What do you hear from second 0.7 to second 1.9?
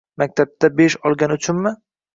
besh olgani uchunchi?